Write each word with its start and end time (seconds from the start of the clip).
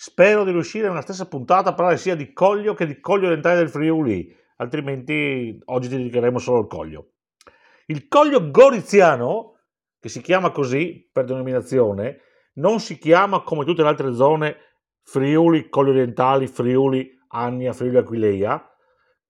Spero 0.00 0.44
di 0.44 0.52
riuscire 0.52 0.86
nella 0.86 1.00
stessa 1.00 1.26
puntata 1.26 1.70
a 1.70 1.74
parlare 1.74 1.96
sia 1.96 2.14
di 2.14 2.32
Coglio 2.32 2.72
che 2.72 2.86
di 2.86 3.00
Coglio 3.00 3.26
orientale 3.26 3.56
del 3.56 3.68
Friuli, 3.68 4.32
altrimenti 4.58 5.60
oggi 5.64 5.88
ti 5.88 5.96
dedicheremo 5.96 6.38
solo 6.38 6.58
al 6.58 6.68
Coglio. 6.68 7.14
Il 7.86 8.06
Coglio 8.06 8.48
Goriziano, 8.48 9.56
che 9.98 10.08
si 10.08 10.20
chiama 10.20 10.52
così 10.52 11.10
per 11.12 11.24
denominazione, 11.24 12.20
non 12.54 12.78
si 12.78 12.96
chiama 12.96 13.42
come 13.42 13.64
tutte 13.64 13.82
le 13.82 13.88
altre 13.88 14.14
zone 14.14 14.56
Friuli, 15.02 15.68
Coglio 15.68 15.90
orientali, 15.90 16.46
Friuli, 16.46 17.18
Annia, 17.30 17.72
Friuli 17.72 17.96
Aquileia. 17.96 18.70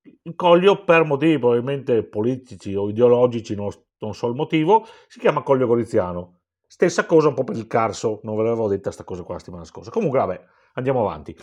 Il 0.03 0.35
Coglio, 0.35 0.85
per 0.85 1.05
motivi 1.05 1.39
probabilmente 1.39 2.05
politici 2.05 2.75
o 2.75 2.91
ideologici, 2.91 3.55
non, 3.55 3.71
non 4.01 4.13
so 4.13 4.27
il 4.27 4.35
motivo, 4.35 4.87
si 5.07 5.19
chiama 5.19 5.43
Coglio 5.43 5.67
Goriziano. 5.67 6.41
Stessa 6.67 7.07
cosa 7.07 7.29
un 7.29 7.35
po' 7.35 7.45
per 7.45 7.57
il 7.57 7.67
Carso, 7.67 8.21
non 8.25 8.37
ve 8.37 8.43
l'avevo 8.43 8.69
detta 8.69 8.91
sta 8.91 9.03
cosa 9.03 9.23
qua 9.23 9.33
la 9.33 9.41
settimana 9.41 9.65
scorsa. 9.65 9.91
Comunque, 9.91 10.19
vabbè, 10.19 10.45
andiamo 10.79 11.01
avanti. 11.01 11.37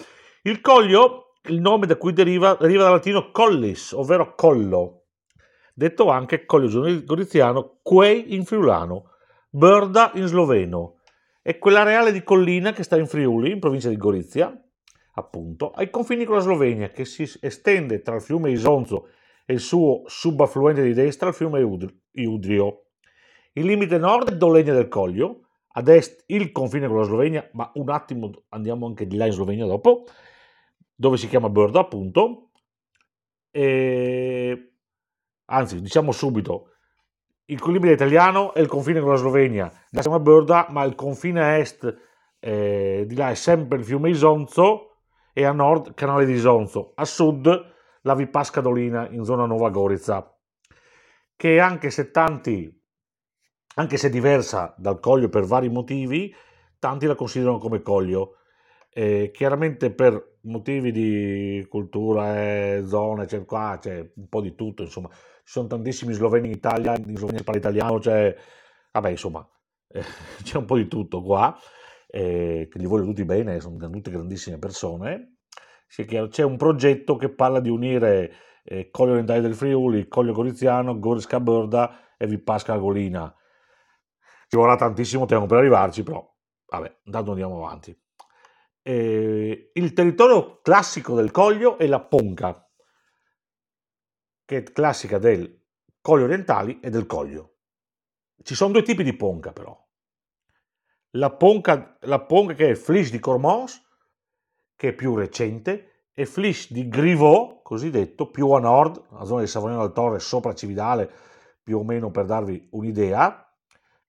Il 0.43 0.61
Coglio, 0.61 1.33
il 1.43 1.59
nome 1.59 1.85
da 1.85 1.97
cui 1.97 2.13
deriva, 2.13 2.55
deriva 2.59 2.83
dal 2.83 2.93
latino 2.93 3.31
collis, 3.31 3.91
ovvero 3.91 4.33
collo, 4.35 5.03
detto 5.73 6.09
anche 6.09 6.45
Coglio 6.45 7.03
Goriziano, 7.03 7.79
quei 7.81 8.33
in 8.33 8.45
friulano, 8.45 9.11
Brda 9.49 10.11
in 10.15 10.25
sloveno, 10.25 10.99
è 11.41 11.57
quella 11.59 11.83
reale 11.83 12.11
di 12.11 12.23
collina 12.23 12.71
che 12.73 12.83
sta 12.83 12.97
in 12.97 13.07
Friuli, 13.07 13.51
in 13.51 13.59
provincia 13.59 13.89
di 13.89 13.97
Gorizia, 13.97 14.51
appunto, 15.13 15.71
ai 15.71 15.89
confini 15.89 16.25
con 16.25 16.35
la 16.35 16.41
Slovenia, 16.41 16.89
che 16.89 17.05
si 17.05 17.29
estende 17.39 18.01
tra 18.01 18.15
il 18.15 18.21
fiume 18.21 18.49
Isonzo 18.49 19.09
e 19.45 19.53
il 19.53 19.59
suo 19.59 20.01
subaffluente 20.07 20.81
di 20.81 20.93
destra, 20.93 21.29
il 21.29 21.35
fiume 21.35 21.59
Iudrio. 22.11 22.85
Il 23.53 23.65
limite 23.65 23.97
nord 23.97 24.31
è 24.31 24.35
Dolegna 24.35 24.73
del 24.73 24.87
Coglio, 24.87 25.44
ad 25.77 25.87
est 25.89 26.23
il 26.27 26.51
confine 26.51 26.87
con 26.87 26.97
la 26.97 27.03
Slovenia, 27.03 27.49
ma 27.53 27.69
un 27.75 27.89
attimo 27.89 28.31
andiamo 28.49 28.85
anche 28.87 29.07
di 29.07 29.17
là 29.17 29.25
in 29.25 29.33
Slovenia 29.33 29.65
dopo, 29.65 30.05
dove 30.93 31.17
si 31.17 31.27
chiama 31.27 31.49
Brda 31.49 31.81
appunto. 31.81 32.51
E... 33.51 34.71
Anzi, 35.47 35.81
diciamo 35.81 36.11
subito, 36.11 36.69
il 37.45 37.61
limite 37.65 37.91
italiano 37.91 38.53
è 38.53 38.61
il 38.61 38.67
confine 38.67 39.01
con 39.01 39.09
la 39.09 39.17
Slovenia, 39.17 39.69
si 39.89 39.99
chiama 39.99 40.19
Brda, 40.19 40.67
ma 40.69 40.83
il 40.83 40.95
confine 40.95 41.59
est 41.59 41.97
eh, 42.39 43.03
di 43.05 43.15
là 43.15 43.29
è 43.29 43.35
sempre 43.35 43.77
il 43.77 43.83
fiume 43.83 44.09
Isonzo 44.09 45.01
e 45.33 45.43
a 45.43 45.51
nord 45.51 45.93
canale 45.93 46.25
di 46.25 46.33
Isonzo, 46.33 46.93
a 46.95 47.03
sud 47.03 47.73
la 48.01 48.15
Vipasca 48.15 48.61
Dolina 48.61 49.09
in 49.09 49.25
zona 49.25 49.45
Nuova 49.45 49.69
Gorizia, 49.69 50.25
che 51.35 51.59
anche 51.59 51.89
se 51.89 52.11
tanti 52.11 52.83
anche 53.75 53.97
se 53.97 54.09
diversa 54.09 54.73
dal 54.77 54.99
Coglio 54.99 55.29
per 55.29 55.43
vari 55.43 55.69
motivi, 55.69 56.33
tanti 56.79 57.05
la 57.05 57.15
considerano 57.15 57.57
come 57.57 57.81
Coglio. 57.81 58.37
Eh, 58.89 59.31
chiaramente 59.33 59.91
per 59.91 60.37
motivi 60.41 60.91
di 60.91 61.65
cultura 61.69 62.41
e 62.41 62.83
zone, 62.85 63.25
c'è 63.25 63.43
qua 63.45 63.77
c'è 63.81 64.09
un 64.15 64.29
po' 64.29 64.41
di 64.41 64.55
tutto, 64.55 64.83
insomma, 64.83 65.09
ci 65.09 65.51
sono 65.51 65.67
tantissimi 65.67 66.13
sloveni 66.13 66.47
in 66.47 66.53
Italia, 66.53 66.95
in 66.95 67.15
Slovenia 67.15 67.39
si 67.39 67.43
parla 67.43 67.59
italiano, 67.59 67.99
c'è, 67.99 68.35
vabbè, 68.91 69.09
insomma, 69.09 69.47
eh, 69.89 70.03
c'è 70.43 70.57
un 70.57 70.65
po' 70.65 70.77
di 70.77 70.87
tutto 70.87 71.21
qua, 71.21 71.57
eh, 72.07 72.67
che 72.71 72.77
li 72.79 72.85
voglio 72.85 73.05
tutti 73.05 73.25
bene, 73.25 73.59
sono 73.59 73.77
tutte 73.89 74.11
grandissime 74.11 74.57
persone. 74.57 75.31
C'è 75.87 76.43
un 76.43 76.57
progetto 76.57 77.15
che 77.15 77.29
parla 77.29 77.59
di 77.59 77.69
unire 77.69 78.33
eh, 78.63 78.89
Coglio 78.89 79.11
Orientale 79.11 79.41
del 79.41 79.53
Friuli, 79.53 80.07
Coglio 80.07 80.33
Goriziano, 80.33 80.99
Gorisca 80.99 81.39
Borda 81.39 82.15
e 82.17 82.27
Vipasca 82.27 82.75
Golina 82.77 83.33
ci 84.47 84.57
vorrà 84.57 84.75
tantissimo 84.75 85.25
tempo 85.25 85.45
per 85.45 85.57
arrivarci, 85.57 86.03
però 86.03 86.25
vabbè, 86.67 86.99
intanto 87.03 87.31
andiamo 87.31 87.65
avanti. 87.65 87.97
Eh, 88.81 89.71
il 89.73 89.93
territorio 89.93 90.61
classico 90.61 91.15
del 91.15 91.31
Coglio 91.31 91.77
è 91.77 91.87
la 91.87 92.01
Ponca, 92.01 92.69
che 94.45 94.57
è 94.57 94.63
classica 94.63 95.17
del 95.17 95.63
Coglio 96.01 96.25
orientali 96.25 96.79
e 96.79 96.89
del 96.89 97.05
Coglio. 97.05 97.55
Ci 98.43 98.53
sono 98.53 98.73
due 98.73 98.83
tipi 98.83 99.03
di 99.03 99.15
Ponca 99.15 99.51
però. 99.51 99.75
La 101.11 101.31
Ponca, 101.31 101.97
la 102.01 102.21
ponca 102.21 102.53
che 102.53 102.67
è 102.67 102.69
il 102.69 102.77
Flis 102.77 103.09
di 103.09 103.19
Cormons, 103.19 103.81
che 104.75 104.89
è 104.89 104.93
più 104.93 105.15
recente, 105.15 106.09
e 106.13 106.25
Flis 106.25 106.71
di 106.71 106.87
Griveau, 106.87 107.61
cosiddetto, 107.61 108.29
più 108.29 108.51
a 108.51 108.59
nord, 108.59 109.03
la 109.11 109.25
zona 109.25 109.41
di 109.41 109.47
Savognano 109.47 109.81
del 109.81 109.93
Torre, 109.93 110.19
sopra 110.19 110.53
Cividale, 110.53 111.11
più 111.63 111.79
o 111.79 111.83
meno 111.83 112.11
per 112.11 112.25
darvi 112.25 112.67
un'idea, 112.71 113.44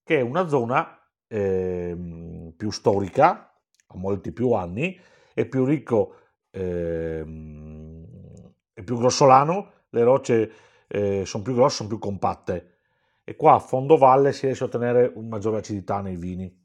che 0.06 0.18
è 0.18 0.20
una 0.20 0.46
zona 0.46 1.00
eh, 1.26 2.52
più 2.56 2.70
storica, 2.70 3.52
ha 3.88 3.96
molti 3.96 4.30
più 4.30 4.52
anni, 4.52 4.96
è 5.34 5.44
più 5.46 5.64
ricco, 5.64 6.14
eh, 6.52 7.24
è 8.72 8.82
più 8.82 8.98
grossolano, 8.98 9.72
le 9.88 10.04
rocce 10.04 10.52
eh, 10.86 11.24
sono 11.26 11.42
più 11.42 11.54
grosse, 11.54 11.78
sono 11.78 11.88
più 11.88 11.98
compatte 11.98 12.76
e 13.24 13.34
qua 13.34 13.54
a 13.54 13.58
fondo 13.58 13.96
valle 13.96 14.32
si 14.32 14.46
riesce 14.46 14.62
a 14.62 14.66
ottenere 14.68 15.10
una 15.16 15.26
maggiore 15.26 15.58
acidità 15.58 16.00
nei 16.00 16.14
vini. 16.14 16.64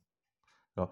No? 0.74 0.91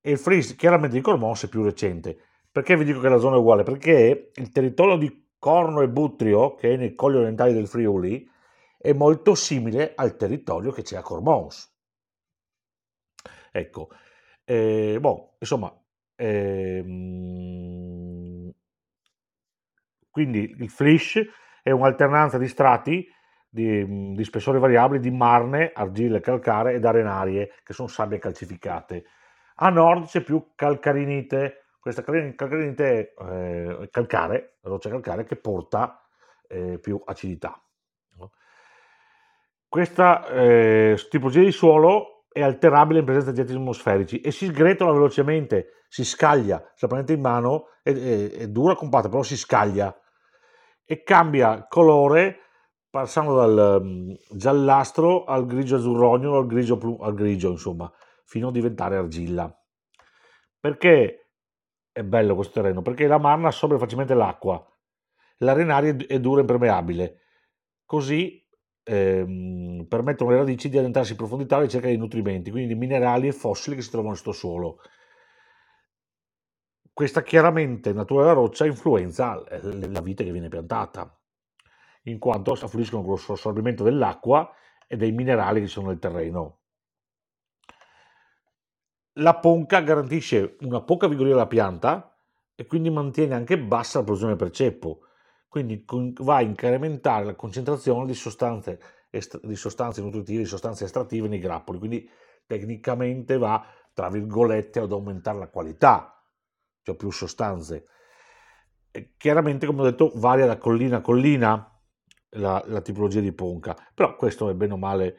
E 0.00 0.12
il 0.12 0.18
freeze 0.18 0.54
chiaramente 0.54 0.94
di 0.94 1.02
Cormons 1.02 1.42
è 1.42 1.48
più 1.48 1.64
recente. 1.64 2.16
Perché 2.48 2.76
vi 2.76 2.84
dico 2.84 3.00
che 3.00 3.08
la 3.08 3.18
zona 3.18 3.34
è 3.34 3.38
uguale? 3.40 3.64
Perché 3.64 4.30
il 4.32 4.52
territorio 4.52 4.96
di 4.96 5.30
Corno 5.36 5.80
e 5.80 5.88
Butrio, 5.88 6.54
che 6.54 6.74
è 6.74 6.76
nei 6.76 6.94
colli 6.94 7.16
orientali 7.16 7.52
del 7.52 7.66
Friuli, 7.66 8.30
è 8.78 8.92
molto 8.92 9.34
simile 9.34 9.94
al 9.96 10.16
territorio 10.16 10.70
che 10.70 10.82
c'è 10.82 10.96
a 10.96 11.02
Cormons. 11.02 11.71
Ecco, 13.52 13.90
eh, 14.44 14.96
boh, 14.98 15.36
insomma, 15.38 15.70
ehm, 16.16 16.90
quindi 20.10 20.54
il 20.58 20.70
flish 20.70 21.20
è 21.62 21.70
un'alternanza 21.70 22.38
di 22.38 22.48
strati 22.48 23.06
di, 23.48 24.14
di 24.14 24.24
spessore 24.24 24.58
variabili 24.58 25.00
di 25.00 25.10
marne, 25.10 25.70
argille 25.74 26.20
calcare 26.20 26.72
ed 26.72 26.84
arenarie, 26.86 27.52
che 27.62 27.74
sono 27.74 27.88
sabbie 27.88 28.18
calcificate. 28.18 29.04
A 29.56 29.68
nord 29.68 30.06
c'è 30.06 30.22
più 30.22 30.52
calcarinite, 30.54 31.66
questa 31.78 32.02
calcarinite 32.02 33.12
è 33.14 33.22
eh, 33.22 33.88
calcare, 33.90 34.56
roccia 34.62 34.88
calcare, 34.88 35.24
che 35.24 35.36
porta 35.36 36.00
eh, 36.48 36.78
più 36.78 37.00
acidità. 37.04 37.62
Questa 39.68 40.26
eh, 40.28 40.96
tipologia 41.10 41.40
di 41.40 41.52
suolo 41.52 42.21
è 42.32 42.42
alterabile 42.42 43.00
in 43.00 43.04
presenza 43.04 43.30
di 43.30 43.40
agenti 43.40 43.58
atmosferici 43.58 44.20
e 44.20 44.30
si 44.30 44.46
sgretola 44.46 44.92
velocemente, 44.92 45.84
si 45.88 46.04
scaglia, 46.04 46.58
se 46.74 46.86
la 46.86 46.88
prendete 46.88 47.12
in 47.12 47.20
mano 47.20 47.66
è, 47.82 47.92
è, 47.92 48.30
è 48.30 48.48
dura, 48.48 48.74
compatta, 48.74 49.08
però 49.08 49.22
si 49.22 49.36
scaglia 49.36 49.94
e 50.84 51.02
cambia 51.02 51.66
colore 51.68 52.38
passando 52.90 53.36
dal 53.36 53.80
um, 53.80 54.14
giallastro 54.30 55.24
al 55.24 55.46
grigio 55.46 55.76
azzurrognolo 55.76 56.38
al 56.38 56.46
grigio, 56.46 56.78
al 57.00 57.14
grigio, 57.14 57.50
insomma, 57.50 57.90
fino 58.24 58.48
a 58.48 58.52
diventare 58.52 58.96
argilla. 58.96 59.50
Perché 60.60 61.30
è 61.90 62.02
bello 62.02 62.34
questo 62.34 62.60
terreno? 62.60 62.82
Perché 62.82 63.06
la 63.06 63.18
marna 63.18 63.48
assorbe 63.48 63.78
facilmente 63.78 64.14
l'acqua, 64.14 64.62
l'arenaria 65.38 65.96
è 66.06 66.20
dura 66.20 66.38
e 66.38 66.42
impermeabile, 66.42 67.20
così 67.86 68.41
ehm, 68.84 69.86
permettono 69.88 70.30
alle 70.30 70.38
radici 70.40 70.68
di 70.68 70.78
addentrarsi 70.78 71.12
in 71.12 71.16
profondità 71.16 71.56
alla 71.56 71.64
ricerca 71.64 71.88
di 71.88 71.96
nutrimenti, 71.96 72.50
quindi 72.50 72.72
di 72.74 72.78
minerali 72.78 73.28
e 73.28 73.32
fossili 73.32 73.76
che 73.76 73.82
si 73.82 73.90
trovano 73.90 74.14
in 74.14 74.20
questo 74.20 74.38
suolo. 74.38 74.80
Questa 76.92 77.22
chiaramente 77.22 77.92
natura 77.92 78.22
della 78.22 78.34
roccia 78.34 78.66
influenza 78.66 79.42
la 79.62 80.00
vita 80.00 80.22
che 80.22 80.30
viene 80.32 80.48
piantata, 80.48 81.18
in 82.04 82.18
quanto 82.18 82.52
affluiscono 82.52 83.02
con 83.02 83.18
l'assorbimento 83.26 83.82
dell'acqua 83.82 84.50
e 84.86 84.96
dei 84.96 85.12
minerali 85.12 85.60
che 85.60 85.68
sono 85.68 85.88
nel 85.88 85.98
terreno. 85.98 86.58
La 89.16 89.38
ponca 89.38 89.80
garantisce 89.80 90.56
una 90.60 90.82
poca 90.82 91.06
vigoria 91.06 91.34
alla 91.34 91.46
pianta 91.46 92.14
e 92.54 92.66
quindi 92.66 92.90
mantiene 92.90 93.34
anche 93.34 93.58
bassa 93.58 93.98
la 93.98 94.04
produzione 94.04 94.36
per 94.36 94.50
ceppo, 94.50 95.00
quindi 95.52 95.84
va 96.20 96.36
a 96.36 96.40
incrementare 96.40 97.26
la 97.26 97.34
concentrazione 97.34 98.06
di 98.06 98.14
sostanze, 98.14 98.80
di 99.42 99.54
sostanze 99.54 100.00
nutritive, 100.00 100.44
di 100.44 100.48
sostanze 100.48 100.86
estrattive 100.86 101.28
nei 101.28 101.40
grappoli, 101.40 101.76
quindi 101.76 102.08
tecnicamente 102.46 103.36
va, 103.36 103.62
tra 103.92 104.08
virgolette, 104.08 104.78
ad 104.78 104.92
aumentare 104.92 105.36
la 105.36 105.50
qualità, 105.50 106.26
cioè 106.80 106.96
più 106.96 107.10
sostanze. 107.10 107.84
E 108.90 109.12
chiaramente, 109.18 109.66
come 109.66 109.82
ho 109.82 109.84
detto, 109.84 110.12
varia 110.14 110.46
da 110.46 110.56
collina 110.56 110.96
a 110.96 111.00
collina 111.02 111.80
la, 112.30 112.64
la 112.68 112.80
tipologia 112.80 113.20
di 113.20 113.32
ponca, 113.34 113.76
però 113.92 114.16
questo 114.16 114.48
è 114.48 114.54
bene 114.54 114.72
o 114.72 114.78
male 114.78 115.16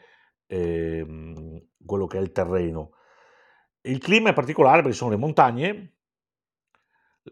eh, 0.47 1.67
quello 1.85 2.07
che 2.07 2.17
è 2.17 2.21
il 2.21 2.31
terreno. 2.31 2.93
Il 3.81 3.99
clima 3.99 4.31
è 4.31 4.33
particolare 4.33 4.81
perché 4.81 4.97
sono 4.97 5.11
le 5.11 5.17
montagne, 5.17 5.97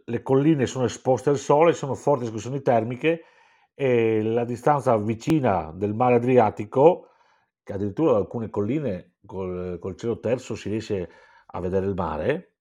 le 0.05 0.21
colline 0.21 0.65
sono 0.65 0.85
esposte 0.85 1.29
al 1.29 1.37
sole, 1.37 1.73
sono 1.73 1.95
forti 1.95 2.25
escursioni 2.25 2.61
termiche 2.61 3.23
e 3.73 4.21
la 4.21 4.45
distanza 4.45 4.95
vicina 4.97 5.71
del 5.73 5.93
mare 5.93 6.15
Adriatico, 6.15 7.09
che 7.63 7.73
addirittura 7.73 8.13
da 8.13 8.17
alcune 8.17 8.49
colline 8.49 9.15
col, 9.25 9.77
col 9.79 9.95
cielo 9.95 10.19
terzo 10.19 10.55
si 10.55 10.69
riesce 10.69 11.09
a 11.47 11.59
vedere 11.59 11.85
il 11.85 11.93
mare, 11.93 12.55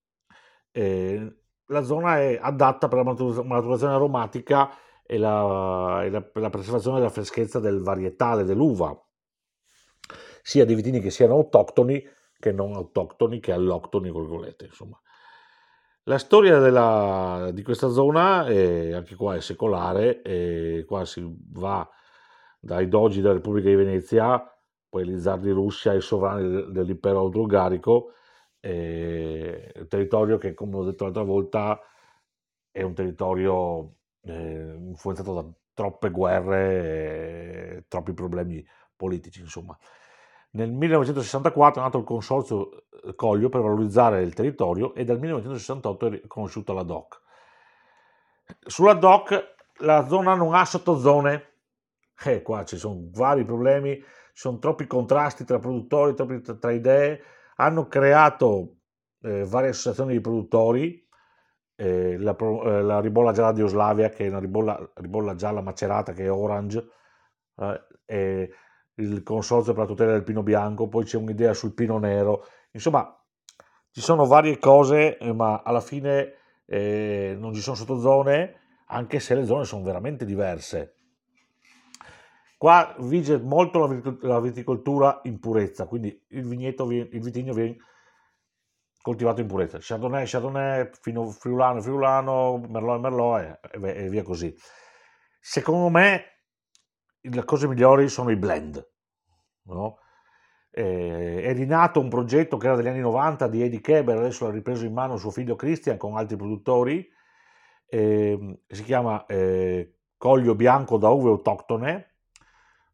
eh, 0.73 1.37
la 1.67 1.83
zona 1.83 2.19
è 2.19 2.39
adatta 2.41 2.89
per 2.89 2.99
la 2.99 3.43
maturazione 3.45 3.95
aromatica 3.95 4.71
e 5.05 5.19
la, 5.19 6.03
e 6.03 6.11
la, 6.11 6.31
la 6.35 6.51
preservazione 6.51 6.99
della 6.99 7.11
freschezza 7.11 7.61
del 7.61 7.81
varietale 7.81 8.45
dell'uva, 8.45 8.97
sia 10.43 10.65
di 10.65 10.75
vitini 10.75 11.01
che 11.01 11.11
siano 11.11 11.35
autoctoni 11.35 12.03
che 12.41 12.53
non 12.53 12.75
autoctoni, 12.75 13.39
che 13.39 13.53
alloctoni, 13.53 14.11
virgolette, 14.11 14.65
insomma. 14.65 14.99
La 16.11 16.19
storia 16.19 16.59
della, 16.59 17.51
di 17.53 17.63
questa 17.63 17.89
zona, 17.89 18.45
è, 18.45 18.91
anche 18.91 19.15
qua 19.15 19.37
è 19.37 19.41
secolare, 19.41 20.23
e 20.23 20.85
qua 20.85 21.05
si 21.05 21.25
va 21.53 21.89
dai 22.59 22.89
dogi 22.89 23.21
della 23.21 23.35
Repubblica 23.35 23.69
di 23.69 23.77
Venezia, 23.77 24.45
poi 24.89 25.07
gli 25.07 25.21
zar 25.21 25.39
di 25.39 25.51
Russia 25.51 25.93
e 25.93 26.01
sovrani 26.01 26.73
dell'impero 26.73 27.21
austro-ungarico, 27.21 28.13
un 28.63 29.87
territorio 29.89 30.37
che, 30.37 30.53
come 30.53 30.79
ho 30.79 30.85
detto 30.85 31.05
l'altra 31.05 31.23
volta, 31.23 31.79
è 32.73 32.83
un 32.83 32.93
territorio 32.93 33.95
eh, 34.23 34.79
influenzato 34.79 35.33
da 35.33 35.49
troppe 35.73 36.11
guerre 36.11 37.77
e 37.77 37.85
troppi 37.87 38.15
problemi 38.15 38.67
politici, 38.97 39.43
insomma. 39.43 39.79
Nel 40.53 40.73
1964 40.73 41.81
è 41.81 41.85
nato 41.85 41.99
il 41.99 42.05
consorzio 42.05 42.87
eh, 42.91 43.15
Coglio 43.15 43.49
per 43.49 43.61
valorizzare 43.61 44.23
il 44.23 44.35
territorio 44.35 44.95
e 44.95 45.05
dal 45.05 45.19
1968 45.21 46.07
è 46.07 46.11
riconosciuta 46.11 46.73
la 46.73 46.83
DOC. 46.83 47.21
Sulla 48.67 48.95
DOC 48.95 49.55
la 49.79 50.07
zona 50.09 50.35
non 50.35 50.55
ha 50.55 50.65
sottozone, 50.65 51.53
eh, 52.25 52.43
qua 52.43 52.65
ci 52.65 52.77
sono 52.77 53.09
vari 53.13 53.45
problemi, 53.45 53.95
ci 53.97 54.05
sono 54.33 54.59
troppi 54.59 54.87
contrasti 54.87 55.45
tra 55.45 55.59
produttori, 55.59 56.15
troppi 56.15 56.41
tra 56.59 56.73
idee, 56.73 57.23
hanno 57.57 57.87
creato 57.87 58.77
eh, 59.23 59.45
varie 59.45 59.71
associazioni 59.71 60.15
di 60.15 60.21
produttori, 60.21 61.07
eh, 61.77 62.19
la, 62.19 62.37
eh, 62.37 62.83
la, 62.83 63.01
ribolla 63.01 63.33
gialla 63.33 63.53
di 63.53 63.63
Oslavia, 63.63 64.09
che 64.09 64.27
è 64.27 64.29
una 64.29 64.41
ribolla, 64.41 64.91
ribolla 64.95 65.35
gialla 65.35 65.63
macerata, 65.63 66.13
che 66.13 66.25
è 66.25 66.33
orange, 66.33 66.89
eh, 68.07 68.51
il 68.95 69.23
consorzio 69.23 69.73
per 69.73 69.83
la 69.83 69.89
tutela 69.89 70.13
del 70.13 70.25
pino 70.25 70.43
bianco, 70.43 70.89
poi 70.89 71.05
c'è 71.05 71.17
un'idea 71.17 71.55
sul 71.55 71.75
pino 71.75 71.99
nero, 71.99 72.47
insomma 72.73 73.15
ci 73.91 74.01
sono 74.01 74.27
varie 74.27 74.59
cose, 74.59 75.19
eh, 75.19 75.33
ma 75.33 75.63
alla 75.65 75.81
fine 75.81 76.35
eh, 76.67 77.37
non 77.39 77.55
ci 77.55 77.61
sono 77.61 77.77
sottozone, 77.77 78.61
anche 78.87 79.21
se 79.21 79.35
le 79.35 79.45
zone 79.45 79.65
sono 79.65 79.83
veramente 79.83 80.25
diverse. 80.25 80.95
Qua 82.57 82.95
vige 82.99 83.39
molto 83.39 83.87
la 84.21 84.39
viticoltura 84.39 85.21
in 85.25 85.39
purezza, 85.41 85.87
quindi 85.87 86.27
il, 86.29 86.47
vigneto, 86.47 86.91
il 86.91 87.23
vitigno 87.23 87.55
viene 87.55 87.77
coltivato 89.01 89.41
in 89.41 89.47
purezza. 89.47 89.79
Chardonnay, 89.81 90.27
Chardonnay, 90.27 90.91
fino 91.01 91.31
friulano, 91.31 91.81
friulano, 91.81 92.59
Merlot, 92.69 93.01
Merlot 93.01 93.59
e, 93.73 94.05
e 94.05 94.09
via 94.11 94.23
così. 94.23 94.55
Secondo 95.41 95.89
me 95.89 96.40
le 97.21 97.45
cose 97.45 97.69
migliori 97.69 98.09
sono 98.09 98.31
i 98.31 98.37
blend. 98.37 98.87
No? 99.63 99.99
Eh, 100.71 101.43
è 101.43 101.53
rinato 101.53 102.01
un 102.01 102.09
progetto 102.09 102.57
che 102.57 102.67
era 102.67 102.77
degli 102.77 102.89
anni 102.89 103.01
90 103.01 103.49
di 103.49 103.63
Eddie 103.63 103.81
Keber, 103.81 104.17
adesso 104.17 104.47
l'ha 104.47 104.53
ripreso 104.53 104.85
in 104.85 104.93
mano 104.93 105.17
suo 105.17 105.31
figlio 105.31 105.57
Christian 105.57 105.97
con 105.97 106.17
altri 106.17 106.37
produttori, 106.37 107.09
eh, 107.87 108.61
si 108.69 108.85
chiama 108.85 109.27
eh, 109.27 109.97
Coglio 110.17 110.55
Bianco 110.55 110.97
da 110.97 111.11
uve 111.11 111.31
autoctone, 111.31 112.15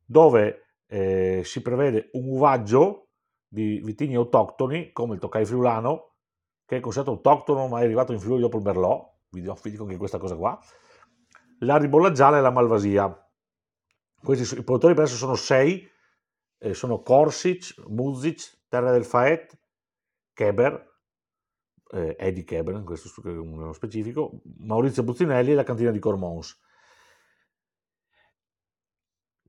dove 0.04 0.66
eh, 0.86 1.42
si 1.44 1.60
prevede 1.60 2.08
un 2.12 2.28
uvaggio 2.28 3.08
di 3.46 3.80
vitigni 3.84 4.14
autoctoni, 4.14 4.92
come 4.92 5.14
il 5.14 5.20
Toccai 5.20 5.44
Friulano, 5.44 6.14
che 6.64 6.78
è 6.78 6.80
considerato 6.80 7.16
autoctono 7.16 7.68
ma 7.68 7.80
è 7.80 7.84
arrivato 7.84 8.12
in 8.12 8.20
Friuli 8.20 8.40
dopo 8.40 8.56
il 8.56 8.64
Merlot, 8.64 9.14
vi 9.30 9.40
dico 9.40 9.82
anche 9.82 9.96
questa 9.96 10.18
cosa 10.18 10.36
qua, 10.36 10.58
la 11.60 11.76
ribolla 11.76 12.12
gialla 12.12 12.38
e 12.38 12.40
la 12.40 12.50
malvasia. 12.50 13.25
Questi, 14.26 14.58
I 14.58 14.64
produttori 14.64 14.94
per 14.94 15.04
adesso 15.04 15.18
sono 15.18 15.36
sei, 15.36 15.88
eh, 16.58 16.74
sono 16.74 17.00
Korsic, 17.00 17.76
Muzic, 17.86 18.64
Terra 18.66 18.90
del 18.90 19.04
Faet, 19.04 19.56
Keber, 20.32 20.94
eh, 21.92 22.16
Eddie 22.18 22.42
Keber, 22.42 22.82
questo 22.82 23.08
nello 23.22 23.72
specifico, 23.72 24.40
Maurizio 24.58 25.04
Buzzinelli 25.04 25.52
e 25.52 25.54
la 25.54 25.62
cantina 25.62 25.92
di 25.92 26.00
Cormons. 26.00 26.60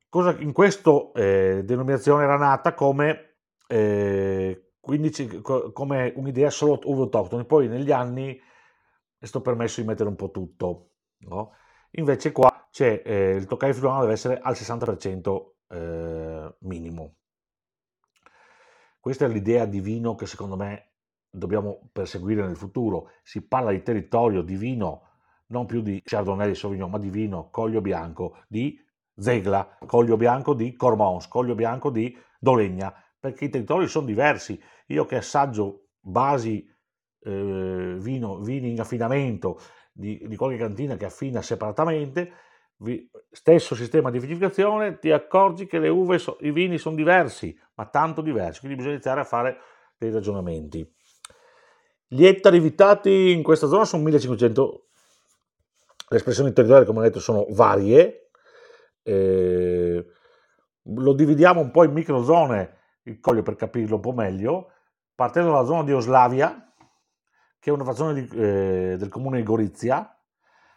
Cosa 0.10 0.38
in 0.38 0.54
questa 0.54 0.92
eh, 1.16 1.64
denominazione 1.66 2.26
era 2.26 2.38
nata 2.38 2.76
come, 2.76 3.38
eh, 3.68 4.74
15, 4.80 5.42
come 5.42 6.14
un'idea 6.16 6.52
solo 6.52 6.80
uve 6.84 7.02
autoctone, 7.02 7.46
poi 7.46 7.68
negli 7.68 7.92
anni 7.92 8.40
è 9.18 9.26
stato 9.26 9.44
permesso 9.44 9.82
di 9.82 9.88
mettere 9.88 10.08
un 10.08 10.16
po' 10.16 10.30
tutto. 10.30 10.92
No? 11.22 11.54
Invece 11.94 12.32
qua 12.32 12.57
c'è 12.78 13.02
eh, 13.04 13.32
il 13.32 13.48
Toccai 13.48 13.74
friulano 13.74 14.02
deve 14.02 14.14
essere 14.14 14.40
al 14.40 14.54
60% 14.54 15.46
eh, 15.70 16.56
minimo. 16.60 17.16
Questa 19.00 19.26
è 19.26 19.28
l'idea 19.28 19.66
di 19.66 19.80
vino 19.80 20.14
che 20.14 20.28
secondo 20.28 20.56
me 20.56 20.92
dobbiamo 21.28 21.90
perseguire 21.92 22.46
nel 22.46 22.56
futuro. 22.56 23.14
Si 23.24 23.42
parla 23.48 23.72
di 23.72 23.82
territorio, 23.82 24.44
di 24.44 24.56
vino, 24.56 25.08
non 25.48 25.66
più 25.66 25.82
di 25.82 26.00
Chardonnay 26.04 26.50
di 26.50 26.54
Sauvignon, 26.54 26.92
ma 26.92 27.00
di 27.00 27.10
vino, 27.10 27.50
coglio 27.50 27.82
bianco, 27.82 28.44
di 28.48 28.80
Zegla, 29.16 29.80
Coglio 29.88 30.16
Bianco 30.16 30.54
di 30.54 30.76
Cormons, 30.76 31.28
Coglio 31.28 31.56
Bianco 31.56 31.90
di 31.90 32.16
Dolegna, 32.40 32.94
perché 33.20 33.46
i 33.46 33.50
territori 33.50 33.88
sono 33.88 34.06
diversi. 34.06 34.62
Io 34.90 35.04
che 35.08 35.16
assaggio 35.16 35.88
basi 36.00 36.64
eh, 37.22 37.96
vino, 37.98 38.38
vini 38.38 38.70
in 38.70 38.80
affinamento 38.80 39.60
di, 39.92 40.24
di, 40.28 40.36
qualche 40.36 40.58
cantina 40.58 40.96
che 40.96 41.06
affina 41.06 41.42
separatamente, 41.42 42.46
vi, 42.78 43.10
stesso 43.32 43.76
sistema 43.76 44.12
di 44.12 44.20
vinificazione, 44.20 45.00
ti 45.00 45.12
accorgi 45.12 45.66
che 45.66 45.80
le 45.80 45.90
uve, 45.90 46.18
so, 46.18 46.38
i 46.42 46.52
vini 46.52 46.78
sono 46.78 46.96
diversi, 46.96 47.58
ma 47.76 47.86
tanto 47.86 48.22
diversi, 48.22 48.60
quindi 48.60 48.78
bisogna 48.78 48.96
iniziare 48.96 49.22
a 49.22 49.26
fare 49.26 49.58
dei 49.98 50.12
ragionamenti. 50.12 50.90
Gli 52.08 52.26
ettari 52.26 52.60
vitati 52.60 53.32
in 53.32 53.44
questa 53.44 53.68
zona 53.68 53.86
sono 53.86 54.04
1500, 54.04 54.86
le 56.10 56.18
espressioni 56.18 56.54
territoriali 56.54 56.86
come 56.86 57.00
ho 57.00 57.04
detto 57.04 57.20
sono 57.20 57.46
varie, 57.50 58.30
eh, 59.04 60.06
lo 60.84 61.14
dividiamo 61.14 61.60
un 61.60 61.72
po' 61.72 61.84
in 61.84 61.92
microzone 61.92 62.76
il 63.04 63.20
coglio 63.20 63.42
per 63.42 63.56
capirlo 63.56 63.96
un 63.96 64.02
po' 64.02 64.14
meglio, 64.14 64.72
partendo 65.16 65.52
dalla 65.52 65.66
zona 65.66 65.84
di 65.84 65.94
Oslavia, 65.94 66.74
che 67.60 67.70
è 67.70 67.74
una 67.74 67.84
frazione 67.84 68.14
di, 68.14 68.38
eh, 68.38 68.96
del 68.98 69.10
comune 69.10 69.38
di 69.38 69.44
Gorizia, 69.44 70.18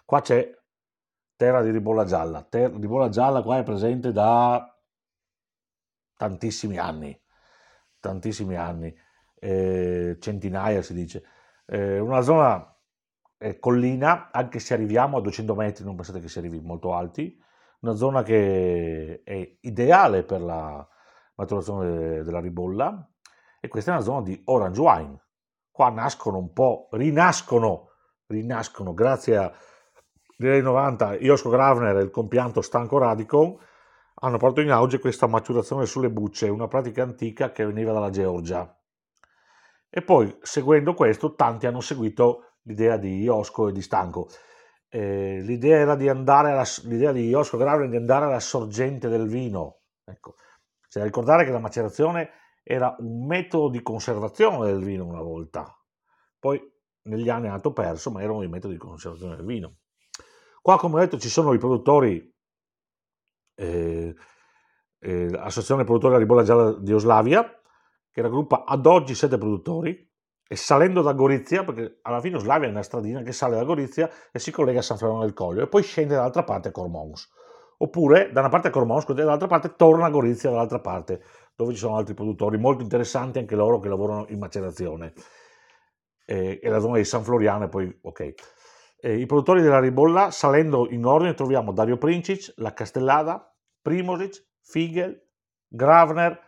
qua 0.05 0.21
c'è 0.21 0.60
terra 1.41 1.63
di 1.63 1.71
ribolla 1.71 2.05
gialla, 2.05 2.43
terra, 2.43 2.77
ribolla 2.77 3.09
gialla 3.09 3.41
qua 3.41 3.57
è 3.57 3.63
presente 3.63 4.13
da 4.13 4.79
tantissimi 6.15 6.77
anni, 6.77 7.19
tantissimi 7.99 8.57
anni, 8.57 8.95
eh, 9.39 10.19
centinaia 10.21 10.83
si 10.83 10.93
dice, 10.93 11.25
eh, 11.65 11.99
una 11.99 12.21
zona 12.21 12.77
collina, 13.59 14.31
anche 14.31 14.59
se 14.59 14.75
arriviamo 14.75 15.17
a 15.17 15.23
200 15.23 15.55
metri, 15.55 15.83
non 15.83 15.95
pensate 15.95 16.21
che 16.21 16.29
si 16.29 16.39
arrivi 16.39 16.61
molto 16.61 16.93
alti, 16.93 17.43
una 17.81 17.95
zona 17.95 18.23
che 18.23 19.23
è 19.25 19.57
ideale 19.61 20.25
per 20.25 20.43
la 20.43 20.87
maturazione 21.37 22.23
della 22.23 22.41
ribolla. 22.41 23.11
E 23.61 23.69
questa 23.69 23.93
è 23.93 23.95
una 23.95 24.05
zona 24.05 24.21
di 24.21 24.39
orange 24.45 24.81
wine. 24.83 25.25
Qua 25.71 25.89
nascono 25.89 26.37
un 26.37 26.53
po', 26.53 26.89
rinascono, 26.91 27.93
rinascono 28.27 28.93
grazie 28.93 29.37
a 29.39 29.51
negli 30.41 30.53
anni 30.53 30.63
90 30.63 31.17
Josko 31.19 31.49
Gravner 31.49 31.97
e 31.97 32.03
il 32.03 32.11
compianto 32.11 32.61
Stanco 32.61 32.99
Radicon 32.99 33.57
hanno 34.23 34.37
portato 34.37 34.61
in 34.61 34.71
auge 34.71 34.99
questa 34.99 35.27
maturazione 35.27 35.87
sulle 35.87 36.11
bucce, 36.11 36.49
una 36.49 36.69
pratica 36.69 37.03
antica 37.03 37.53
che 37.53 37.65
veniva 37.65 37.93
dalla 37.93 38.11
Georgia. 38.11 38.77
E 39.89 40.03
poi, 40.03 40.37
seguendo 40.43 40.95
questo, 40.95 41.35
tanti 41.35 41.67
hanno 41.67 41.81
seguito 41.81 42.57
l'idea 42.63 42.97
di 42.97 43.23
Iosco 43.23 43.69
e 43.69 43.73
di 43.73 43.81
Stanco 43.81 44.29
eh, 44.93 45.41
l'idea 45.43 45.79
era 45.79 45.95
di 45.95 46.09
andare 46.09 46.51
alla, 46.51 46.65
l'idea 46.83 47.13
di 47.13 47.33
Oscar 47.33 47.61
Gravner 47.61 47.89
di 47.89 47.97
andare 47.97 48.25
alla 48.25 48.41
sorgente 48.41 49.09
del 49.09 49.29
vino. 49.29 49.83
Ecco. 50.05 50.35
C'è 50.89 50.99
da 50.99 51.05
ricordare 51.05 51.45
che 51.45 51.53
la 51.53 51.61
macerazione 51.61 52.31
era 52.65 52.95
un 52.99 53.25
metodo 53.27 53.69
di 53.69 53.81
conservazione 53.83 54.67
del 54.67 54.83
vino 54.83 55.07
una 55.07 55.23
volta, 55.23 55.73
poi 56.39 56.61
negli 57.03 57.29
anni 57.29 57.45
è 57.47 57.49
andato 57.49 57.73
perso, 57.73 58.11
ma 58.11 58.21
erano 58.21 58.43
i 58.43 58.49
metodi 58.49 58.75
di 58.75 58.81
conservazione 58.81 59.37
del 59.37 59.45
vino. 59.45 59.77
Qua, 60.63 60.77
come 60.79 60.97
ho 60.97 60.99
detto, 60.99 61.19
ci 61.19 61.29
sono 61.29 61.53
i 61.53 61.59
produttori, 61.59 62.35
eh, 63.55 64.15
eh, 64.99 65.31
l'Associazione 65.31 65.85
Produttori 65.85 66.13
della 66.13 66.25
Ribolla 66.25 66.43
Gialla 66.43 66.73
di 66.79 66.93
Oslavia, 66.93 67.61
che 68.11 68.23
raggruppa 68.23 68.65
ad 68.65 68.87
oggi 68.87 69.15
sette 69.15 69.39
produttori, 69.39 70.09
e 70.53 70.57
salendo 70.57 71.01
da 71.01 71.13
Gorizia, 71.13 71.63
perché 71.65 72.01
alla 72.03 72.21
fine 72.21 72.39
Slavia 72.41 72.67
è 72.67 72.71
una 72.71 72.83
stradina 72.83 73.23
che 73.23 73.31
sale 73.31 73.55
da 73.55 73.63
Gorizia 73.63 74.11
e 74.33 74.39
si 74.41 74.51
collega 74.51 74.81
a 74.81 74.83
San 74.83 74.99
Fernando 74.99 75.23
del 75.23 75.33
Coglio 75.33 75.63
e 75.63 75.69
poi 75.69 75.83
scende 75.83 76.15
dall'altra 76.17 76.43
parte 76.43 76.69
a 76.69 76.73
Cormons. 76.73 77.31
Oppure 77.79 78.33
da 78.33 78.41
una 78.41 78.49
parte 78.49 78.69
a 78.69 78.71
Cormons 78.73 79.11
dall'altra 79.13 79.47
parte 79.47 79.77
torna 79.77 80.07
a 80.07 80.11
Gorizia 80.11 80.51
dall'altra 80.51 80.81
parte, 80.81 81.23
dove 81.55 81.73
ci 81.73 81.79
sono 81.79 81.95
altri 81.97 82.15
produttori 82.15 82.59
molto 82.59 82.83
interessanti 82.83 83.39
anche 83.39 83.55
loro 83.55 83.79
che 83.79 83.89
lavorano 83.89 84.27
in 84.29 84.39
macerazione. 84.41 85.13
eh, 86.27 86.59
e 86.63 86.69
la 86.69 86.81
zona 86.81 86.97
di 86.97 87.05
San 87.05 87.23
Floriano 87.25 87.65
e 87.65 87.69
poi 87.69 87.99
ok. 88.03 88.35
Eh, 89.03 89.19
I 89.19 89.27
produttori 89.27 89.63
della 89.63 89.81
ribolla, 89.81 90.31
salendo 90.31 90.89
in 90.91 91.05
ordine, 91.07 91.35
troviamo 91.35 91.73
Dario 91.73 91.97
Princic, 91.97 92.53
La 92.57 92.75
Castellada, 92.75 93.51
Primosic, 93.81 94.47
Figel, 94.61 95.19
Gravner, 95.67 96.39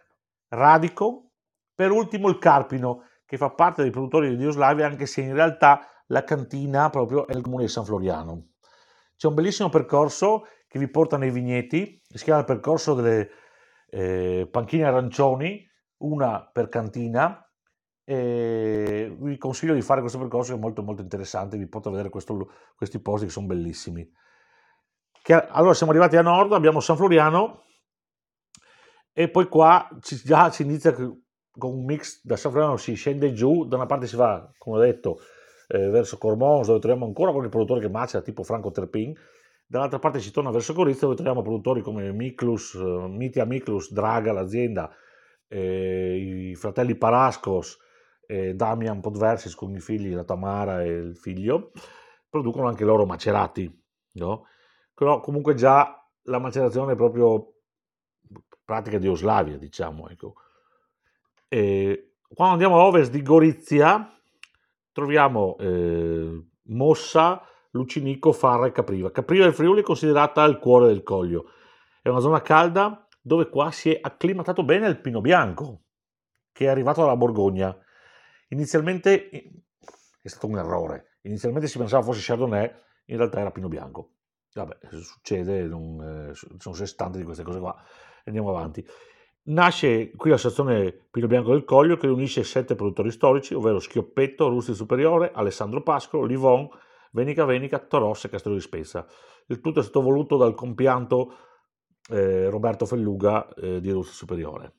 Radico, 0.48 1.30
per 1.74 1.90
ultimo 1.90 2.28
il 2.28 2.38
Carpino, 2.38 3.04
che 3.24 3.38
fa 3.38 3.50
parte 3.50 3.82
dei 3.82 3.90
produttori 3.90 4.28
di 4.28 4.36
Dioslavia, 4.36 4.86
anche 4.86 5.06
se 5.06 5.22
in 5.22 5.32
realtà 5.32 5.86
la 6.08 6.24
cantina 6.24 6.90
proprio 6.90 7.26
è 7.26 7.34
il 7.34 7.40
comune 7.40 7.62
di 7.62 7.70
San 7.70 7.86
Floriano. 7.86 8.48
C'è 9.16 9.28
un 9.28 9.34
bellissimo 9.34 9.70
percorso 9.70 10.46
che 10.68 10.78
vi 10.78 10.88
porta 10.88 11.16
nei 11.16 11.30
vigneti, 11.30 12.02
si 12.06 12.24
chiama 12.24 12.40
il 12.40 12.46
percorso 12.46 12.92
delle 12.92 13.30
eh, 13.88 14.46
panchine 14.50 14.84
arancioni, 14.84 15.66
una 15.98 16.46
per 16.52 16.68
cantina, 16.68 17.42
e 18.04 19.14
vi 19.18 19.38
consiglio 19.38 19.74
di 19.74 19.82
fare 19.82 20.00
questo 20.00 20.18
percorso 20.18 20.52
che 20.52 20.58
è 20.58 20.60
molto 20.60 20.82
molto 20.82 21.02
interessante, 21.02 21.56
vi 21.56 21.68
porta 21.68 21.88
a 21.88 21.92
vedere 21.92 22.10
questo, 22.10 22.50
questi 22.76 22.98
posti 23.00 23.26
che 23.26 23.32
sono 23.32 23.46
bellissimi. 23.46 24.10
Che, 25.22 25.34
allora 25.34 25.74
siamo 25.74 25.92
arrivati 25.92 26.16
a 26.16 26.22
nord, 26.22 26.52
abbiamo 26.52 26.80
San 26.80 26.96
Floriano 26.96 27.64
e 29.12 29.28
poi 29.28 29.46
qua 29.46 29.88
ci, 30.00 30.16
già 30.16 30.50
si 30.50 30.62
inizia 30.62 30.92
con 30.92 31.72
un 31.72 31.84
mix 31.84 32.20
da 32.24 32.36
San 32.36 32.50
Floriano 32.50 32.76
si 32.76 32.94
scende 32.94 33.32
giù, 33.32 33.66
da 33.66 33.76
una 33.76 33.86
parte 33.86 34.06
si 34.06 34.16
va, 34.16 34.50
come 34.58 34.78
ho 34.78 34.80
detto, 34.80 35.20
eh, 35.68 35.88
verso 35.90 36.18
Cormons 36.18 36.66
dove 36.66 36.80
troviamo 36.80 37.06
ancora 37.06 37.30
qualche 37.30 37.50
produttore 37.50 37.80
che 37.80 37.88
macera 37.88 38.22
tipo 38.22 38.42
Franco 38.42 38.70
Terpin, 38.70 39.14
dall'altra 39.66 39.98
parte 39.98 40.18
si 40.18 40.30
torna 40.32 40.50
verso 40.50 40.72
Gorizia 40.72 41.02
dove 41.02 41.14
troviamo 41.14 41.42
produttori 41.42 41.82
come 41.82 42.10
Miklus, 42.12 42.74
eh, 42.74 43.06
Mitia 43.08 43.44
Miklus, 43.44 43.92
Draga, 43.92 44.32
l'azienda, 44.32 44.90
eh, 45.46 46.50
i 46.50 46.54
fratelli 46.56 46.96
Parascos, 46.96 47.78
eh, 48.26 48.54
Damian 48.54 49.00
Podversis 49.00 49.54
con 49.54 49.74
i 49.74 49.80
figli, 49.80 50.14
la 50.14 50.24
Tamara 50.24 50.82
e 50.82 50.88
il 50.88 51.16
figlio, 51.16 51.72
producono 52.28 52.68
anche 52.68 52.84
loro 52.84 53.04
macerati, 53.06 53.84
no? 54.12 54.46
Però 54.94 55.20
comunque 55.20 55.54
già 55.54 56.02
la 56.24 56.38
macerazione 56.38 56.92
è 56.92 56.96
proprio 56.96 57.54
pratica 58.64 58.98
di 58.98 59.08
Oslavia, 59.08 59.58
diciamo, 59.58 60.08
ecco. 60.08 60.34
E 61.48 62.14
quando 62.34 62.54
andiamo 62.54 62.78
a 62.78 62.84
ovest 62.84 63.10
di 63.10 63.22
Gorizia 63.22 64.08
troviamo 64.92 65.56
eh, 65.58 66.46
Mossa, 66.64 67.42
Lucinico, 67.72 68.32
Farra 68.32 68.66
e 68.66 68.72
Capriva. 68.72 69.10
Capriva 69.10 69.44
del 69.44 69.54
Friuli 69.54 69.80
è 69.80 69.84
considerata 69.84 70.44
il 70.44 70.58
cuore 70.58 70.86
del 70.86 71.02
Coglio. 71.02 71.50
È 72.00 72.08
una 72.08 72.20
zona 72.20 72.40
calda 72.40 73.06
dove 73.20 73.48
qua 73.48 73.70
si 73.70 73.92
è 73.92 73.98
acclimatato 74.00 74.64
bene 74.64 74.88
il 74.88 75.00
pino 75.00 75.20
bianco, 75.20 75.82
che 76.52 76.66
è 76.66 76.68
arrivato 76.68 77.00
dalla 77.00 77.16
Borgogna. 77.16 77.76
Inizialmente 78.52 79.30
è 80.22 80.28
stato 80.28 80.46
un 80.46 80.58
errore. 80.58 81.18
Inizialmente 81.22 81.68
si 81.68 81.78
pensava 81.78 82.02
fosse 82.02 82.20
Chardonnay, 82.22 82.70
in 83.06 83.16
realtà 83.16 83.40
era 83.40 83.50
pino 83.50 83.68
bianco. 83.68 84.10
Vabbè, 84.54 84.78
succede, 84.90 85.62
non, 85.64 86.30
eh, 86.30 86.58
sono 86.58 86.74
60 86.74 87.18
di 87.18 87.24
queste 87.24 87.42
cose 87.42 87.58
qua. 87.58 87.74
Andiamo 88.24 88.50
avanti. 88.50 88.86
Nasce 89.44 90.10
qui 90.12 90.30
la 90.30 90.36
sezione 90.36 90.92
Pino 91.10 91.26
Bianco 91.26 91.50
del 91.50 91.64
Coglio 91.64 91.96
che 91.96 92.06
riunisce 92.06 92.44
sette 92.44 92.76
produttori 92.76 93.10
storici, 93.10 93.54
ovvero 93.54 93.80
Schioppetto, 93.80 94.48
Rusti 94.48 94.74
Superiore, 94.74 95.32
Alessandro 95.32 95.82
Pascolo, 95.82 96.24
Livon, 96.24 96.68
Venica 97.10 97.44
Venica, 97.44 97.80
Toros 97.80 98.24
e 98.24 98.28
Castello 98.28 98.54
di 98.54 98.60
Spezza. 98.60 99.06
Il 99.46 99.60
tutto 99.60 99.80
è 99.80 99.82
stato 99.82 100.02
voluto 100.02 100.36
dal 100.36 100.54
compianto 100.54 101.36
eh, 102.10 102.48
Roberto 102.48 102.86
Felluga 102.86 103.48
eh, 103.54 103.80
di 103.80 103.90
Rusti 103.90 104.14
Superiore. 104.14 104.74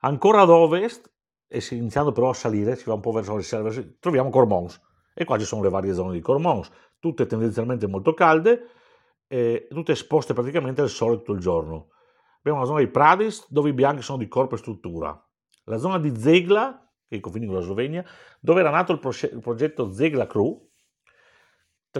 Ancora 0.00 0.42
ad 0.42 0.50
ovest, 0.50 1.11
e 1.52 1.62
iniziando 1.74 2.12
però 2.12 2.30
a 2.30 2.34
salire, 2.34 2.76
si 2.76 2.84
va 2.86 2.94
un 2.94 3.00
po' 3.00 3.12
verso 3.12 3.36
le 3.36 3.42
serve, 3.42 3.98
troviamo 3.98 4.30
Cormons. 4.30 4.80
E 5.14 5.26
qua 5.26 5.38
ci 5.38 5.44
sono 5.44 5.62
le 5.62 5.68
varie 5.68 5.92
zone 5.92 6.14
di 6.14 6.20
Cormons, 6.20 6.70
tutte 6.98 7.26
tendenzialmente 7.26 7.86
molto 7.86 8.14
calde, 8.14 8.68
eh, 9.28 9.68
tutte 9.68 9.92
esposte 9.92 10.32
praticamente 10.32 10.80
al 10.80 10.88
sole 10.88 11.16
tutto 11.16 11.32
il 11.32 11.40
giorno. 11.40 11.88
Abbiamo 12.38 12.60
la 12.60 12.64
zona 12.64 12.78
di 12.78 12.88
Pradis, 12.88 13.46
dove 13.50 13.68
i 13.68 13.74
bianchi 13.74 14.00
sono 14.00 14.16
di 14.16 14.28
corpo 14.28 14.54
e 14.54 14.58
struttura. 14.58 15.28
La 15.64 15.76
zona 15.76 15.98
di 15.98 16.16
Zegla, 16.18 16.90
che 17.06 17.14
è 17.14 17.14
il 17.16 17.20
confine 17.20 17.44
con 17.44 17.56
la 17.56 17.60
Slovenia, 17.60 18.04
dove 18.40 18.60
era 18.60 18.70
nato 18.70 18.92
il, 18.92 18.98
proce- 18.98 19.30
il 19.30 19.40
progetto 19.40 19.92
Zegla 19.92 20.26
Crew, 20.26 20.70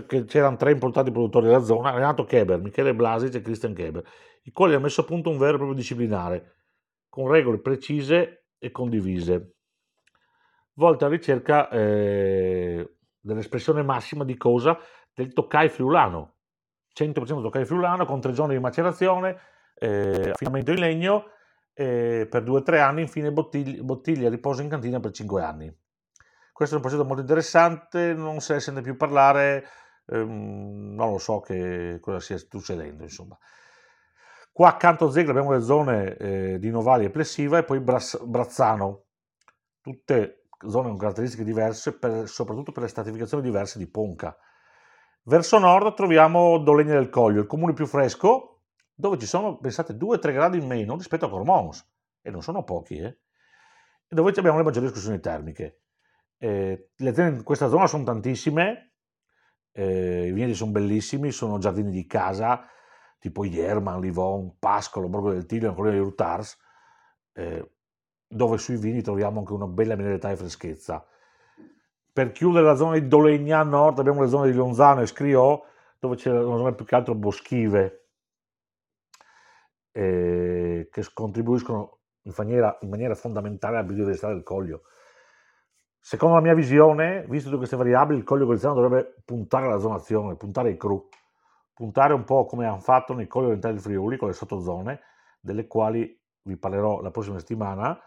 che 0.07 0.25
c'erano 0.25 0.57
tre 0.57 0.73
importanti 0.73 1.11
produttori 1.11 1.45
della 1.45 1.63
zona, 1.63 1.91
Renato 1.91 2.25
Keber, 2.25 2.59
Michele 2.59 2.95
Blasic 2.95 3.35
e 3.35 3.43
Christian 3.43 3.75
Keber, 3.75 4.03
i 4.45 4.51
quali 4.51 4.73
hanno 4.73 4.85
messo 4.85 5.03
a 5.03 5.05
punto 5.05 5.29
un 5.29 5.37
vero 5.37 5.53
e 5.53 5.57
proprio 5.57 5.77
disciplinare, 5.77 6.55
con 7.11 7.29
regole 7.29 7.59
precise 7.59 8.42
e 8.63 8.71
condivise, 8.71 9.57
volte 10.75 11.05
alla 11.05 11.15
ricerca 11.15 11.69
eh, 11.69 12.97
dell'espressione 13.19 13.83
massima 13.83 14.23
di 14.23 14.37
cosa? 14.37 14.79
Del 15.13 15.33
Tokai 15.33 15.69
friulano. 15.69 16.37
100% 16.95 17.43
Tokai 17.43 17.65
friulano 17.65 18.05
con 18.05 18.21
tre 18.21 18.33
giorni 18.33 18.55
di 18.55 18.61
macerazione, 18.61 19.37
eh, 19.75 20.31
affinamento 20.31 20.71
in 20.71 20.79
legno 20.79 21.25
eh, 21.75 22.29
per 22.31 22.45
2-3 22.45 22.79
anni, 22.79 23.01
infine 23.01 23.33
bottiglia, 23.33 23.83
bottiglia 23.83 24.31
riposo 24.31 24.63
in 24.63 24.69
cantina 24.69 25.01
per 25.01 25.11
5 25.11 25.43
anni. 25.43 25.77
Questo 26.53 26.75
è 26.75 26.79
un 26.79 26.85
progetto 26.85 27.05
molto 27.05 27.23
interessante, 27.23 28.15
non 28.15 28.41
se 28.41 28.55
ne 28.55 28.61
sente 28.61 28.81
più 28.81 28.97
parlare, 28.97 29.65
ehm, 30.07 30.95
non 30.95 31.11
lo 31.11 31.19
so 31.19 31.41
che 31.41 31.99
cosa 32.01 32.21
stia 32.21 32.39
succedendo, 32.39 33.03
insomma. 33.03 33.37
Qua 34.55 34.69
accanto 34.69 35.07
a 35.07 35.11
Zegla 35.11 35.31
abbiamo 35.31 35.53
le 35.53 35.63
zone 35.63 36.15
eh, 36.19 36.59
di 36.59 36.69
Novali 36.69 37.07
e 37.07 37.11
Plessiva 37.11 37.57
e 37.57 37.65
poi 37.65 37.81
Brazzano, 37.81 39.05
tutte 39.81 40.49
zone 40.69 40.89
con 40.89 40.99
caratteristiche 40.99 41.43
diverse, 41.43 41.97
per, 41.97 42.29
soprattutto 42.29 42.71
per 42.71 42.83
le 42.83 42.89
stratificazioni 42.91 43.43
diverse 43.43 43.79
di 43.79 43.89
Ponca. 43.89 44.37
Verso 45.23 45.59
nord 45.59 45.95
troviamo 45.95 46.59
Dolegna 46.59 46.93
del 46.93 47.09
Coglio, 47.09 47.41
il 47.41 47.47
comune 47.47 47.73
più 47.73 47.87
fresco, 47.87 48.65
dove 48.93 49.19
ci 49.19 49.25
sono, 49.25 49.57
pensate, 49.57 49.95
2-3 49.95 50.33
gradi 50.33 50.59
in 50.59 50.67
meno 50.67 50.97
rispetto 50.97 51.25
a 51.25 51.31
Cormons, 51.31 51.91
e 52.21 52.31
non 52.31 52.43
sono 52.43 52.63
pochi, 52.63 52.99
eh? 52.99 53.07
e 54.07 54.15
dove 54.15 54.35
abbiamo 54.37 54.59
le 54.59 54.65
maggiori 54.65 54.85
escursioni 54.85 55.19
termiche. 55.19 55.81
Eh, 56.37 56.91
le 56.95 57.09
aziende 57.09 57.39
in 57.39 57.43
questa 57.43 57.69
zona 57.69 57.87
sono 57.87 58.05
tantissime, 58.05 58.97
eh, 59.73 60.27
i 60.27 60.33
vigneti 60.33 60.55
sono 60.55 60.73
bellissimi, 60.73 61.31
sono 61.31 61.57
giardini 61.57 61.91
di 61.91 62.07
casa, 62.07 62.67
tipo 63.23 63.45
Ierman, 63.45 64.01
Livon, 64.01 64.59
Pascolo, 64.59 65.09
Borgo 65.09 65.31
del 65.31 65.47
Tiglio, 65.47 65.69
ancora 65.69 65.93
di 65.93 65.99
Rutars, 65.99 66.59
eh, 67.35 67.71
dove 68.27 68.59
sui 68.59 68.77
vini 68.77 69.01
troviamo 69.01 69.39
anche 69.39 69.53
una 69.53 69.69
bella 69.69 69.95
mineralità 69.95 70.33
e 70.33 70.37
freschezza. 70.37 71.07
Per 72.13 72.33
chiudere 72.33 72.67
la 72.67 72.75
zona 72.75 72.99
di 72.99 73.07
Dolegna 73.07 73.61
a 73.61 73.63
nord 73.63 74.01
abbiamo 74.01 74.23
le 74.23 74.29
zone 74.29 74.51
di 74.51 74.57
Lonzano 74.57 75.03
e 75.03 75.07
Scriò, 75.07 75.65
dove 76.01 76.17
c'è 76.17 76.33
una 76.33 76.57
zona 76.57 76.73
più 76.73 76.85
che 76.85 76.97
altro 76.97 77.15
boschive, 77.15 78.09
eh, 79.93 80.89
che 80.91 81.07
contribuiscono 81.15 82.01
in 82.23 82.33
maniera, 82.37 82.77
in 82.81 82.89
maniera 82.89 83.15
fondamentale 83.15 83.77
alla 83.77 83.87
biodiversità 83.87 84.27
del 84.33 84.43
coglio. 84.43 84.83
Secondo 86.01 86.35
la 86.35 86.43
mia 86.43 86.55
visione, 86.55 87.25
visto 87.29 87.45
tutte 87.45 87.59
queste 87.59 87.77
variabili, 87.77 88.19
il 88.19 88.25
coglio 88.25 88.47
goriziano 88.47 88.75
dovrebbe 88.75 89.15
puntare 89.25 89.67
alla 89.67 89.79
zonazione, 89.79 90.35
puntare 90.35 90.71
ai 90.71 90.77
cru, 90.77 91.09
puntare 91.75 92.15
un 92.15 92.25
po' 92.25 92.47
come 92.47 92.67
hanno 92.67 92.81
fatto 92.81 93.15
nei 93.15 93.27
colli 93.27 93.47
orientali 93.47 93.75
del 93.75 93.83
Friuli 93.83 94.17
con 94.17 94.29
le 94.29 94.35
sottozone, 94.35 95.01
delle 95.41 95.67
quali 95.67 96.21
vi 96.43 96.57
parlerò 96.57 97.01
la 97.01 97.11
prossima 97.11 97.39
settimana. 97.39 97.99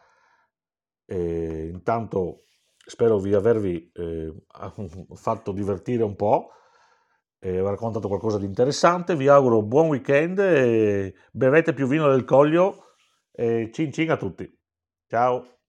E 1.08 1.68
intanto 1.72 2.44
spero 2.76 3.20
di 3.20 3.34
avervi 3.34 3.92
eh, 3.94 4.34
fatto 5.14 5.52
divertire 5.52 6.04
un 6.04 6.16
po' 6.16 6.50
e 7.40 7.60
ho 7.60 7.70
raccontato 7.70 8.08
qualcosa 8.08 8.40
di 8.40 8.46
interessante. 8.46 9.16
Vi 9.16 9.28
auguro 9.28 9.62
buon 9.62 9.88
weekend, 9.88 11.14
bevete 11.32 11.74
più 11.74 11.88
vino 11.88 12.10
del 12.10 12.26
Coglio 12.26 12.96
e 13.32 13.70
cin 13.72 13.92
cin 13.92 14.12
a 14.12 14.18
tutti. 14.18 14.52
Ciao! 15.08 15.55